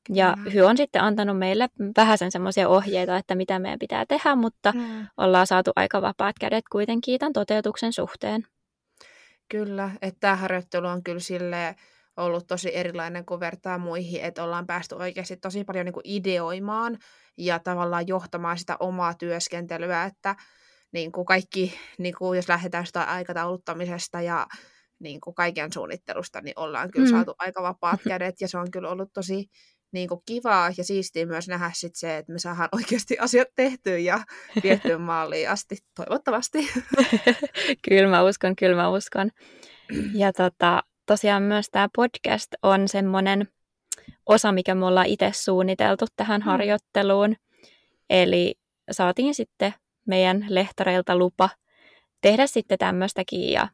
Ja 0.09 0.35
mm. 0.37 0.53
Hy 0.53 0.61
on 0.61 0.77
sitten 0.77 1.03
antanut 1.03 1.39
meille 1.39 1.69
vähän 1.97 2.19
semmoisia 2.29 2.69
ohjeita, 2.69 3.17
että 3.17 3.35
mitä 3.35 3.59
meidän 3.59 3.79
pitää 3.79 4.07
tehdä, 4.07 4.37
mutta 4.37 4.73
mm. 4.73 5.07
ollaan 5.17 5.47
saatu 5.47 5.71
aika 5.77 6.03
vapaat 6.03 6.37
kädet 6.41 6.65
kuitenkin 6.73 7.19
tämän 7.19 7.33
toteutuksen 7.33 7.93
suhteen. 7.93 8.47
Kyllä, 9.49 9.91
että 10.03 10.21
tämä 10.21 10.37
harjoittelu 10.37 10.87
on 10.87 11.03
kyllä 11.03 11.21
silleen 11.21 11.75
ollut 12.17 12.47
tosi 12.47 12.77
erilainen 12.77 13.27
kuin 13.27 13.41
vertaa 13.41 13.79
muihin, 13.79 14.21
että 14.21 14.45
ollaan 14.45 14.67
päästy 14.67 14.95
oikeasti 14.95 15.37
tosi 15.37 15.65
paljon 15.65 15.85
niin 15.85 15.93
kuin 15.93 16.07
ideoimaan 16.07 16.99
ja 17.37 17.59
tavallaan 17.59 18.09
johtamaan 18.09 18.59
sitä 18.59 18.77
omaa 18.81 19.15
työskentelyä, 19.15 20.05
että 20.05 20.37
niin 20.93 21.13
kuin 21.13 21.25
kaikki, 21.25 21.75
niin 21.99 22.15
kuin 22.19 22.37
jos 22.37 22.49
lähdetään 22.49 22.87
sitä 22.87 23.03
aikatauluttamisesta 23.03 24.21
ja 24.21 24.47
niin 24.99 25.21
kuin 25.21 25.35
kaiken 25.35 25.73
suunnittelusta, 25.73 26.41
niin 26.41 26.55
ollaan 26.57 26.91
kyllä 26.91 27.07
mm. 27.07 27.11
saatu 27.11 27.35
aika 27.39 27.63
vapaat 27.63 28.01
kädet 28.09 28.41
ja 28.41 28.49
se 28.49 28.59
on 28.59 28.71
kyllä 28.71 28.91
ollut 28.91 29.13
tosi 29.13 29.47
niin 29.93 30.09
kuin 30.09 30.23
kivaa 30.27 30.71
ja 30.79 30.85
siistiä 30.85 31.27
myös 31.27 31.49
nähdä 31.49 31.71
sit 31.75 31.97
se, 31.97 32.17
että 32.17 32.33
me 32.33 32.39
saadaan 32.39 32.69
oikeasti 32.79 33.19
asiat 33.19 33.49
tehtyä 33.55 33.99
ja 33.99 34.21
viettyä 34.63 34.99
maaliin 34.99 35.51
asti, 35.51 35.77
toivottavasti. 35.95 36.59
kyllä 37.89 38.11
mä 38.11 38.23
uskon, 38.23 38.57
kyllä 38.57 38.77
mä 38.77 38.89
uskon. 38.89 39.31
Ja 40.15 40.33
tota, 40.33 40.83
tosiaan 41.07 41.43
myös 41.43 41.71
tämä 41.71 41.89
podcast 41.97 42.53
on 42.63 42.89
semmoinen 42.89 43.49
osa, 44.27 44.53
mikä 44.53 44.75
me 44.75 44.87
ollaan 44.87 45.07
itse 45.07 45.31
suunniteltu 45.35 46.07
tähän 46.17 46.41
mm. 46.41 46.45
harjoitteluun. 46.45 47.37
Eli 48.11 48.55
saatiin 48.91 49.35
sitten 49.35 49.75
meidän 50.07 50.47
lehtoreilta 50.49 51.17
lupa 51.17 51.49
tehdä 52.21 52.47
sitten 52.47 52.79
tämmöistäkin 52.79 53.53
ja 53.53 53.69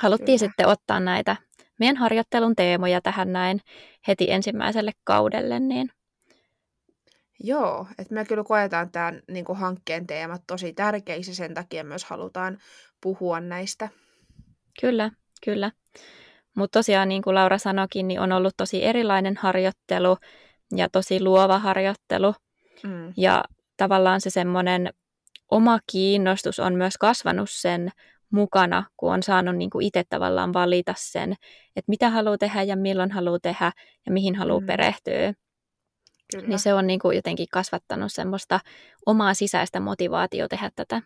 haluttiin 0.00 0.38
Kyllä. 0.38 0.50
sitten 0.50 0.68
ottaa 0.68 1.00
näitä 1.00 1.36
meidän 1.78 1.96
harjoittelun 1.96 2.56
teemoja 2.56 3.00
tähän 3.00 3.32
näin 3.32 3.60
heti 4.08 4.30
ensimmäiselle 4.30 4.92
kaudelle. 5.04 5.60
Niin... 5.60 5.90
Joo, 7.40 7.86
että 7.98 8.14
me 8.14 8.24
kyllä 8.24 8.44
koetaan 8.44 8.90
tämän 8.90 9.22
niin 9.28 9.44
hankkeen 9.54 10.06
teemat 10.06 10.42
tosi 10.46 10.72
tärkeiksi 10.72 11.30
ja 11.30 11.34
sen 11.34 11.54
takia 11.54 11.84
myös 11.84 12.04
halutaan 12.04 12.58
puhua 13.00 13.40
näistä. 13.40 13.88
Kyllä, 14.80 15.10
kyllä. 15.44 15.72
Mutta 16.56 16.78
tosiaan, 16.78 17.08
niin 17.08 17.22
kuin 17.22 17.34
Laura 17.34 17.58
sanoikin, 17.58 18.08
niin 18.08 18.20
on 18.20 18.32
ollut 18.32 18.54
tosi 18.56 18.84
erilainen 18.84 19.36
harjoittelu 19.36 20.16
ja 20.76 20.88
tosi 20.88 21.22
luova 21.22 21.58
harjoittelu. 21.58 22.34
Mm. 22.82 23.12
Ja 23.16 23.44
tavallaan 23.76 24.20
se 24.20 24.30
semmoinen 24.30 24.90
oma 25.50 25.78
kiinnostus 25.92 26.60
on 26.60 26.74
myös 26.74 26.96
kasvanut 26.96 27.50
sen 27.50 27.90
mukana, 28.30 28.84
kun 28.96 29.12
on 29.12 29.22
saanut 29.22 29.56
niin 29.56 29.70
kuin 29.70 29.86
itse 29.86 30.04
tavallaan 30.08 30.52
valita 30.52 30.94
sen, 30.96 31.32
että 31.76 31.90
mitä 31.90 32.10
haluaa 32.10 32.38
tehdä 32.38 32.62
ja 32.62 32.76
milloin 32.76 33.10
haluaa 33.10 33.38
tehdä 33.42 33.72
ja 34.06 34.12
mihin 34.12 34.34
haluaa 34.34 34.60
mm. 34.60 34.66
perehtyä. 34.66 35.34
Kyllä. 36.32 36.48
Niin 36.48 36.58
se 36.58 36.74
on 36.74 36.86
niin 36.86 37.00
kuin 37.00 37.16
jotenkin 37.16 37.46
kasvattanut 37.52 38.12
semmoista 38.12 38.60
omaa 39.06 39.34
sisäistä 39.34 39.80
motivaatiota 39.80 40.56
tehdä 40.56 40.70
tätä. 40.76 41.02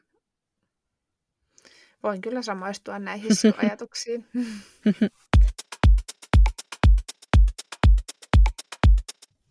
Voin 2.03 2.21
kyllä 2.21 2.43
samaistua 2.43 2.99
näihin 2.99 3.31
ajatuksiin. 3.63 4.27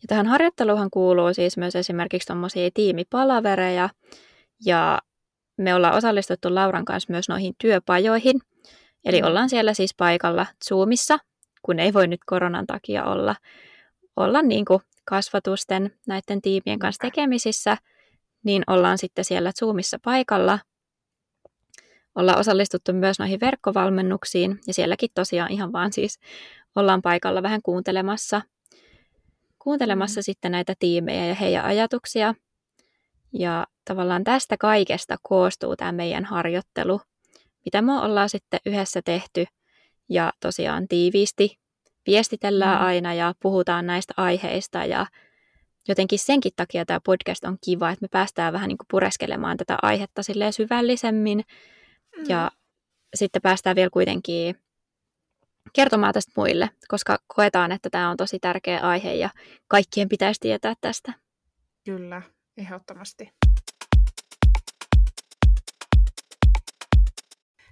Ja 0.02 0.08
tähän 0.08 0.28
harjoitteluhan 0.28 0.90
kuuluu 0.90 1.34
siis 1.34 1.58
myös 1.58 1.76
esimerkiksi 1.76 2.28
tuommoisia 2.28 2.70
tiimipalavereja 2.74 3.90
ja 4.66 5.00
me 5.64 5.76
ollaan 5.76 5.96
osallistuttu 5.96 6.56
Lauran 6.56 6.86
kanssa 6.86 7.14
myös 7.14 7.30
noihin 7.30 7.54
työpajoihin. 7.58 8.40
Eli 9.06 9.22
mm. 9.22 9.28
ollaan 9.28 9.50
siellä 9.50 9.74
siis 9.74 9.94
paikalla 9.94 10.46
Zoomissa, 10.68 11.18
kun 11.62 11.80
ei 11.80 11.94
voi 11.94 12.08
nyt 12.08 12.22
koronan 12.26 12.68
takia 12.68 13.06
olla, 13.06 13.36
olla 14.16 14.42
niin 14.42 14.66
kuin 14.66 14.82
kasvatusten 15.06 15.96
näiden 16.08 16.42
tiimien 16.42 16.80
kanssa 16.80 17.02
tekemisissä, 17.02 17.78
niin 18.44 18.64
ollaan 18.68 18.98
sitten 18.98 19.26
siellä 19.26 19.52
Zoomissa 19.60 20.00
paikalla. 20.04 20.60
Ollaan 22.16 22.40
osallistuttu 22.40 22.94
myös 22.94 23.20
noihin 23.20 23.40
verkkovalmennuksiin 23.40 24.60
ja 24.68 24.74
sielläkin 24.74 25.10
tosiaan 25.16 25.52
ihan 25.52 25.74
vaan 25.74 25.94
siis 25.94 26.20
ollaan 26.76 27.02
paikalla 27.02 27.44
vähän 27.44 27.62
kuuntelemassa, 27.64 28.42
kuuntelemassa 29.60 30.20
mm. 30.20 30.24
sitten 30.24 30.52
näitä 30.52 30.74
tiimejä 30.80 31.26
ja 31.26 31.36
heidän 31.36 31.66
ajatuksia. 31.66 32.36
Ja 33.34 33.68
tavallaan 33.86 34.24
tästä 34.24 34.58
kaikesta 34.58 35.16
koostuu 35.24 35.76
tämä 35.76 35.92
meidän 35.92 36.26
harjoittelu, 36.26 37.02
mitä 37.66 37.82
me 37.82 38.00
ollaan 38.00 38.30
sitten 38.30 38.60
yhdessä 38.66 39.02
tehty 39.06 39.46
ja 40.10 40.34
tosiaan 40.40 40.88
tiiviisti 40.88 41.60
viestitellään 42.08 42.80
mm. 42.80 42.86
aina 42.86 43.14
ja 43.14 43.34
puhutaan 43.42 43.88
näistä 43.88 44.14
aiheista 44.18 44.86
ja 44.86 45.06
jotenkin 45.88 46.20
senkin 46.20 46.52
takia 46.56 46.86
tämä 46.86 47.00
podcast 47.06 47.44
on 47.44 47.58
kiva, 47.66 47.90
että 47.90 48.04
me 48.04 48.08
päästään 48.12 48.54
vähän 48.54 48.68
niin 48.68 48.78
kuin 48.78 48.88
pureskelemaan 48.92 49.58
tätä 49.58 49.78
aihetta 49.82 50.24
silleen 50.24 50.54
syvällisemmin 50.54 51.44
mm. 52.18 52.24
ja 52.28 52.52
sitten 53.16 53.42
päästään 53.42 53.76
vielä 53.76 53.90
kuitenkin 53.90 54.56
kertomaan 55.74 56.14
tästä 56.14 56.32
muille, 56.36 56.70
koska 56.88 57.18
koetaan, 57.28 57.72
että 57.72 57.90
tämä 57.90 58.10
on 58.10 58.18
tosi 58.18 58.40
tärkeä 58.40 58.80
aihe 58.80 59.14
ja 59.14 59.30
kaikkien 59.68 60.10
pitäisi 60.10 60.40
tietää 60.40 60.74
tästä. 60.82 61.14
Kyllä, 61.86 62.22
ehdottomasti. 62.62 63.32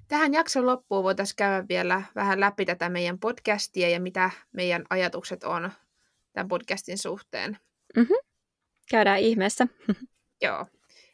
Tähän 0.07 0.33
jakson 0.33 0.65
loppuun 0.65 1.03
voitaisiin 1.03 1.35
käydä 1.35 1.67
vielä 1.69 2.01
vähän 2.15 2.39
läpi 2.39 2.65
tätä 2.65 2.89
meidän 2.89 3.19
podcastia 3.19 3.89
ja 3.89 3.99
mitä 3.99 4.29
meidän 4.51 4.83
ajatukset 4.89 5.43
on 5.43 5.71
tämän 6.33 6.47
podcastin 6.47 6.97
suhteen. 6.97 7.57
Mm-hmm. 7.95 8.15
Käydään 8.89 9.19
ihmeessä. 9.19 9.67
Joo. 10.43 10.65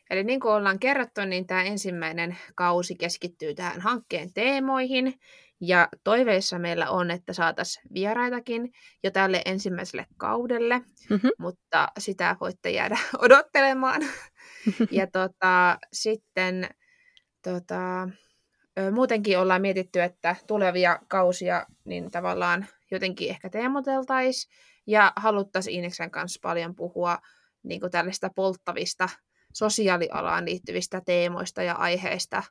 Eli 0.10 0.24
niin 0.24 0.39
kuin 0.39 0.53
ollaan 0.53 0.79
kerrottu, 0.79 1.22
niin 1.22 1.48
tämä 1.48 1.63
ensimmäinen 1.63 2.38
kausi 2.55 2.96
keskittyy 2.96 3.55
tähän 3.55 3.82
hankkeen 3.82 4.34
teemoihin. 4.34 5.20
Ja 5.62 5.90
toiveissa 6.04 6.60
meillä 6.60 6.90
on, 6.90 7.12
että 7.12 7.34
saataisiin 7.34 7.94
vieraitakin 7.94 8.72
jo 9.04 9.12
tälle 9.12 9.42
ensimmäiselle 9.46 10.06
kaudelle, 10.18 10.78
mm-hmm. 11.10 11.30
mutta 11.40 11.88
sitä 12.00 12.36
voitte 12.42 12.70
jäädä 12.70 12.98
odottelemaan. 13.26 14.02
ja 14.92 15.08
tota, 15.14 15.78
sitten 15.94 16.70
tota, 17.44 18.10
muutenkin 18.92 19.40
ollaan 19.40 19.62
mietitty, 19.62 20.02
että 20.02 20.36
tulevia 20.48 21.00
kausia 21.08 21.66
niin 21.86 22.12
tavallaan 22.12 22.68
jotenkin 22.92 23.30
ehkä 23.30 23.50
teemoteltaisiin 23.50 24.54
ja 24.88 25.14
haluttaisiin 25.16 25.80
Ineksen 25.80 26.12
kanssa 26.12 26.40
paljon 26.42 26.76
puhua 26.76 27.18
niin 27.64 27.80
kuin 27.80 27.92
tällaista 27.92 28.30
polttavista 28.36 29.10
sosiaalialaan 29.54 30.46
liittyvistä 30.46 31.02
teemoista 31.06 31.64
ja 31.64 31.74
aiheista. 31.74 32.44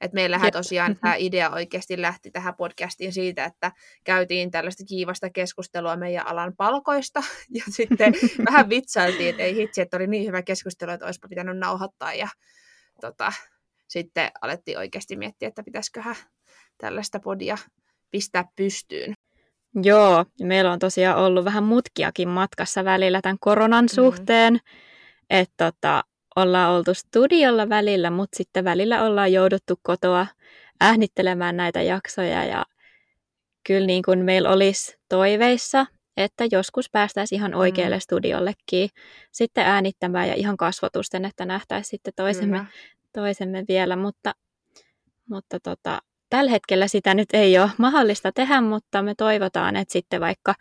Et 0.00 0.12
meillähän 0.12 0.52
tosiaan 0.52 0.96
tämä 0.96 1.14
idea 1.14 1.50
oikeasti 1.50 2.02
lähti 2.02 2.30
tähän 2.30 2.54
podcastiin 2.54 3.12
siitä, 3.12 3.44
että 3.44 3.72
käytiin 4.04 4.50
tällaista 4.50 4.84
kiivasta 4.84 5.30
keskustelua 5.30 5.96
meidän 5.96 6.26
alan 6.26 6.52
palkoista 6.56 7.22
ja 7.58 7.62
sitten 7.70 8.14
vähän 8.50 8.68
vitsailtiin, 8.68 9.30
että 9.30 9.42
ei 9.42 9.54
hitsi, 9.54 9.80
että 9.80 9.96
oli 9.96 10.06
niin 10.06 10.26
hyvä 10.26 10.42
keskustelu, 10.42 10.90
että 10.90 11.06
olisipa 11.06 11.28
pitänyt 11.28 11.58
nauhoittaa 11.58 12.14
ja 12.14 12.28
tota, 13.00 13.32
sitten 13.88 14.30
alettiin 14.42 14.78
oikeasti 14.78 15.16
miettiä, 15.16 15.48
että 15.48 15.62
pitäisiköhän 15.62 16.16
tällaista 16.78 17.20
podia 17.20 17.56
pistää 18.10 18.44
pystyyn. 18.56 19.14
Joo, 19.82 20.24
meillä 20.42 20.72
on 20.72 20.78
tosiaan 20.78 21.18
ollut 21.18 21.44
vähän 21.44 21.64
mutkiakin 21.64 22.28
matkassa 22.28 22.84
välillä 22.84 23.20
tämän 23.20 23.36
koronan 23.40 23.84
mm. 23.84 23.94
suhteen, 23.94 24.58
että 25.30 25.72
tota, 25.72 26.04
ollaan 26.36 26.70
oltu 26.70 26.94
studiolla 26.94 27.68
välillä, 27.68 28.10
mutta 28.10 28.36
sitten 28.36 28.64
välillä 28.64 29.02
ollaan 29.02 29.32
jouduttu 29.32 29.74
kotoa 29.82 30.26
äänittelemään 30.80 31.56
näitä 31.56 31.82
jaksoja 31.82 32.44
ja 32.44 32.64
kyllä 33.66 33.86
niin 33.86 34.02
kuin 34.02 34.18
meillä 34.18 34.50
olisi 34.50 34.98
toiveissa, 35.08 35.86
että 36.16 36.44
joskus 36.52 36.90
päästäisiin 36.90 37.38
ihan 37.38 37.54
oikealle 37.54 37.96
mm. 37.96 38.00
studiollekin 38.00 38.88
sitten 39.32 39.66
äänittämään 39.66 40.28
ja 40.28 40.34
ihan 40.34 40.56
kasvotusten, 40.56 41.24
että 41.24 41.44
nähtäisiin 41.44 41.90
sitten 41.90 42.12
toisemme, 42.16 42.66
toisemme 43.12 43.64
vielä, 43.68 43.96
mutta, 43.96 44.32
mutta 45.30 45.60
tota, 45.60 45.98
tällä 46.30 46.50
hetkellä 46.50 46.88
sitä 46.88 47.14
nyt 47.14 47.28
ei 47.32 47.58
ole 47.58 47.70
mahdollista 47.78 48.32
tehdä, 48.32 48.60
mutta 48.60 49.02
me 49.02 49.14
toivotaan, 49.14 49.76
että 49.76 49.92
sitten 49.92 50.20
vaikka 50.20 50.54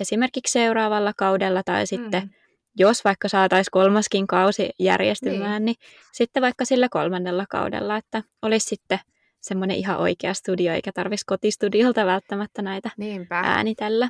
esimerkiksi 0.00 0.52
seuraavalla 0.52 1.12
kaudella 1.16 1.62
tai 1.62 1.86
sitten 1.86 2.22
mm. 2.22 2.30
Jos 2.78 3.04
vaikka 3.04 3.28
saataisiin 3.28 3.70
kolmaskin 3.72 4.26
kausi 4.26 4.70
järjestymään, 4.78 5.64
niin. 5.64 5.76
niin 5.80 5.88
sitten 6.12 6.42
vaikka 6.42 6.64
sillä 6.64 6.88
kolmannella 6.88 7.46
kaudella, 7.50 7.96
että 7.96 8.22
olisi 8.42 8.66
sitten 8.66 8.98
semmoinen 9.40 9.76
ihan 9.76 9.98
oikea 9.98 10.34
studio, 10.34 10.72
eikä 10.72 10.92
tarvitsisi 10.92 11.26
kotistudiolta 11.26 12.06
välttämättä 12.06 12.62
näitä 12.62 12.90
Niinpä. 12.96 13.40
äänitellä. 13.44 14.08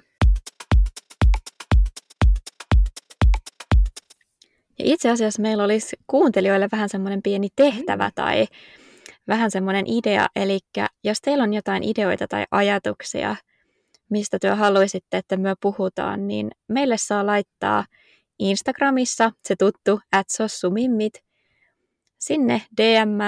Ja 4.78 4.84
itse 4.92 5.10
asiassa 5.10 5.42
meillä 5.42 5.64
olisi 5.64 5.96
kuuntelijoille 6.06 6.68
vähän 6.72 6.88
semmoinen 6.88 7.22
pieni 7.22 7.48
tehtävä 7.56 8.08
mm. 8.08 8.12
tai 8.14 8.46
vähän 9.28 9.50
semmoinen 9.50 9.84
idea, 9.86 10.26
eli 10.36 10.58
jos 11.04 11.20
teillä 11.20 11.44
on 11.44 11.54
jotain 11.54 11.82
ideoita 11.82 12.28
tai 12.28 12.44
ajatuksia, 12.50 13.36
mistä 14.10 14.38
työ 14.38 14.56
haluaisitte, 14.56 15.16
että 15.16 15.36
me 15.36 15.54
puhutaan, 15.60 16.28
niin 16.28 16.50
meille 16.68 16.96
saa 16.96 17.26
laittaa 17.26 17.84
Instagramissa 18.50 19.32
se 19.44 19.56
tuttu 19.58 20.00
@sossumimmit 20.28 21.14
sinne 22.18 22.62
DM, 22.76 23.18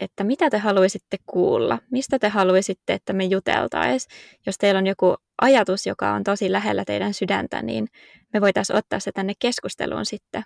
että 0.00 0.24
mitä 0.24 0.50
te 0.50 0.58
haluaisitte 0.58 1.16
kuulla, 1.26 1.78
mistä 1.90 2.18
te 2.18 2.28
haluaisitte, 2.28 2.92
että 2.92 3.12
me 3.12 3.24
juteltaisiin. 3.24 4.10
Jos 4.46 4.58
teillä 4.58 4.78
on 4.78 4.86
joku 4.86 5.14
ajatus, 5.42 5.86
joka 5.86 6.10
on 6.10 6.24
tosi 6.24 6.52
lähellä 6.52 6.84
teidän 6.84 7.14
sydäntä, 7.14 7.62
niin 7.62 7.88
me 8.32 8.40
voitaisiin 8.40 8.76
ottaa 8.76 9.00
se 9.00 9.12
tänne 9.12 9.32
keskusteluun 9.38 10.06
sitten. 10.06 10.42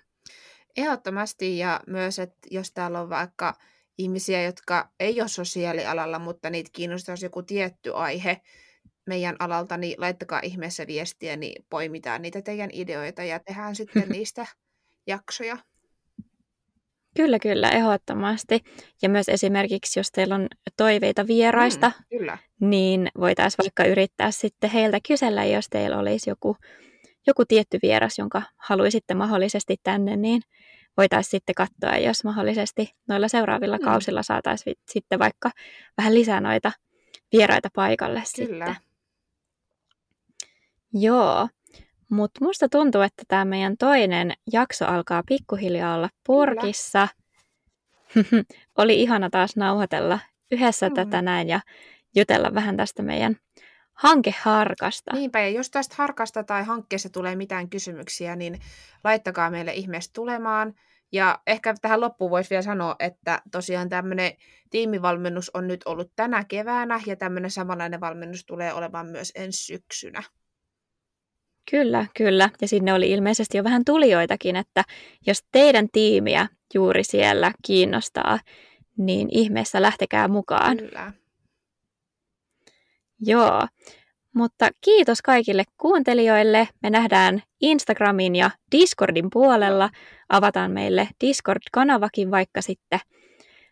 Ehdottomasti 0.77 1.57
ja 1.57 1.79
myös, 1.87 2.19
että 2.19 2.37
jos 2.51 2.71
täällä 2.71 3.01
on 3.01 3.09
vaikka 3.09 3.53
ihmisiä, 3.97 4.43
jotka 4.43 4.89
ei 4.99 5.21
ole 5.21 5.27
sosiaalialalla, 5.29 6.19
mutta 6.19 6.49
niitä 6.49 6.69
kiinnostaisi 6.73 7.25
joku 7.25 7.43
tietty 7.43 7.93
aihe 7.95 8.41
meidän 9.09 9.35
alalta, 9.39 9.77
niin 9.77 9.95
laittakaa 10.01 10.39
ihmeessä 10.43 10.87
viestiä, 10.87 11.35
niin 11.35 11.65
poimitaan 11.69 12.21
niitä 12.21 12.41
teidän 12.41 12.69
ideoita 12.73 13.23
ja 13.23 13.39
tehdään 13.39 13.75
sitten 13.75 14.09
niistä 14.15 14.45
jaksoja. 15.07 15.57
Kyllä, 17.15 17.39
kyllä, 17.39 17.69
ehdottomasti. 17.69 18.59
Ja 19.01 19.09
myös 19.09 19.29
esimerkiksi, 19.29 19.99
jos 19.99 20.11
teillä 20.11 20.35
on 20.35 20.47
toiveita 20.77 21.27
vieraista, 21.27 21.91
mm, 21.97 22.17
kyllä. 22.17 22.37
niin 22.59 23.07
voitaisiin 23.19 23.57
vaikka 23.57 23.83
yrittää 23.83 24.31
sitten 24.31 24.69
heiltä 24.69 24.99
kysellä, 25.07 25.45
jos 25.45 25.65
teillä 25.69 25.97
olisi 25.97 26.29
joku, 26.29 26.55
joku 27.27 27.45
tietty 27.45 27.79
vieras, 27.81 28.17
jonka 28.17 28.41
haluaisitte 28.57 29.13
mahdollisesti 29.13 29.75
tänne, 29.83 30.15
niin 30.15 30.41
voitaisiin 30.97 31.31
sitten 31.31 31.55
katsoa, 31.55 31.97
jos 31.97 32.23
mahdollisesti 32.23 32.91
noilla 33.07 33.27
seuraavilla 33.27 33.77
mm. 33.77 33.83
kausilla 33.83 34.23
saataisiin 34.23 34.75
sitten 34.91 35.19
vaikka 35.19 35.51
vähän 35.97 36.13
lisää 36.13 36.41
noita 36.41 36.71
vieraita 37.33 37.69
paikalle 37.75 38.23
Kyllä. 38.35 38.47
sitten. 38.47 38.88
Joo, 40.93 41.47
mutta 42.09 42.45
musta 42.45 42.69
tuntuu, 42.69 43.01
että 43.01 43.23
tämä 43.27 43.45
meidän 43.45 43.77
toinen 43.77 44.33
jakso 44.51 44.85
alkaa 44.85 45.23
pikkuhiljaa 45.27 45.95
olla 45.95 46.09
purkissa. 46.25 47.07
Oli 48.77 49.01
ihana 49.01 49.29
taas 49.29 49.55
nauhoitella 49.55 50.19
yhdessä 50.51 50.89
mm. 50.89 50.95
tätä 50.95 51.21
näin 51.21 51.49
ja 51.49 51.59
jutella 52.15 52.53
vähän 52.53 52.77
tästä 52.77 53.03
meidän 53.03 53.35
hankeharkasta. 53.93 55.13
Niinpä, 55.13 55.39
ja 55.39 55.49
jos 55.49 55.69
tästä 55.69 55.95
harkasta 55.97 56.43
tai 56.43 56.63
hankkeessa 56.63 57.09
tulee 57.09 57.35
mitään 57.35 57.69
kysymyksiä, 57.69 58.35
niin 58.35 58.59
laittakaa 59.03 59.49
meille 59.49 59.73
ihmeessä 59.73 60.11
tulemaan. 60.13 60.73
Ja 61.11 61.39
ehkä 61.47 61.75
tähän 61.81 62.01
loppuun 62.01 62.31
voisi 62.31 62.49
vielä 62.49 62.61
sanoa, 62.61 62.95
että 62.99 63.41
tosiaan 63.51 63.89
tämmöinen 63.89 64.31
tiimivalmennus 64.69 65.51
on 65.53 65.67
nyt 65.67 65.81
ollut 65.85 66.11
tänä 66.15 66.43
keväänä, 66.43 67.01
ja 67.05 67.15
tämmöinen 67.15 67.51
samanlainen 67.51 68.01
valmennus 68.01 68.45
tulee 68.45 68.73
olemaan 68.73 69.07
myös 69.07 69.31
ensi 69.35 69.63
syksynä. 69.63 70.23
Kyllä, 71.71 72.05
kyllä. 72.17 72.49
Ja 72.61 72.67
sinne 72.67 72.93
oli 72.93 73.11
ilmeisesti 73.11 73.57
jo 73.57 73.63
vähän 73.63 73.85
tulijoitakin, 73.85 74.55
että 74.55 74.83
jos 75.27 75.43
teidän 75.51 75.87
tiimiä 75.91 76.47
juuri 76.73 77.03
siellä 77.03 77.51
kiinnostaa, 77.65 78.39
niin 78.97 79.27
ihmeessä 79.31 79.81
lähtekää 79.81 80.27
mukaan. 80.27 80.77
Kyllä. 80.77 81.13
Joo, 83.21 83.67
mutta 84.35 84.69
kiitos 84.81 85.21
kaikille 85.21 85.63
kuuntelijoille. 85.77 86.67
Me 86.83 86.89
nähdään 86.89 87.43
Instagramin 87.61 88.35
ja 88.35 88.51
Discordin 88.71 89.29
puolella. 89.33 89.89
Avataan 90.29 90.71
meille 90.71 91.07
Discord-kanavakin 91.25 92.31
vaikka 92.31 92.61
sitten, 92.61 92.99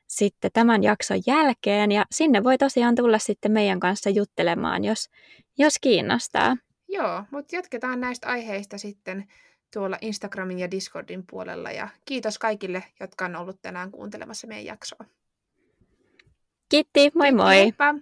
sitten 0.08 0.52
tämän 0.54 0.84
jakson 0.84 1.22
jälkeen. 1.28 1.92
Ja 1.92 2.06
sinne 2.12 2.44
voi 2.44 2.58
tosiaan 2.58 2.96
tulla 2.96 3.20
sitten 3.20 3.52
meidän 3.52 3.80
kanssa 3.80 4.10
juttelemaan, 4.10 4.84
jos, 4.84 5.10
jos 5.58 5.80
kiinnostaa. 5.82 6.56
Joo, 6.88 7.23
mutta 7.32 7.56
jatketaan 7.56 8.00
näistä 8.00 8.28
aiheista 8.28 8.78
sitten 8.78 9.28
tuolla 9.73 9.97
Instagramin 10.02 10.60
ja 10.60 10.71
Discordin 10.71 11.23
puolella. 11.30 11.71
Ja 11.71 11.88
kiitos 12.06 12.39
kaikille, 12.39 12.84
jotka 13.00 13.26
on 13.26 13.36
ollut 13.36 13.62
tänään 13.62 13.91
kuuntelemassa 13.91 14.47
meidän 14.47 14.65
jaksoa. 14.65 15.06
Kiitti, 16.69 17.12
moi 17.15 17.32
moi! 17.32 17.56
Heippa! 17.56 17.95